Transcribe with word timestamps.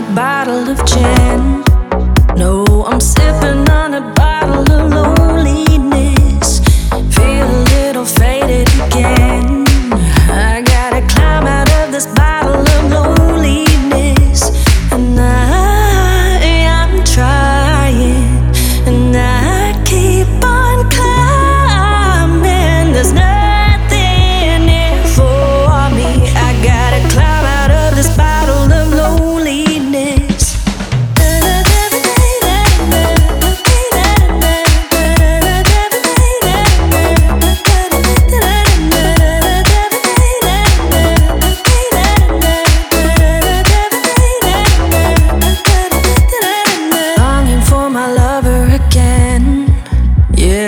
a 0.00 0.14
bottle 0.14 0.68
of 0.70 0.78
gin. 0.86 1.62
No, 2.34 2.64
I'm 2.86 3.00
sipping 3.00 3.49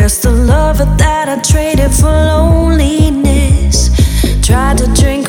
Just 0.02 0.22
the 0.24 0.32
lover 0.32 0.84
that 0.98 1.28
I 1.28 1.40
traded 1.42 1.92
for 1.92 2.10
loneliness. 2.10 3.88
Tried 4.44 4.78
to 4.78 4.92
drink. 5.00 5.21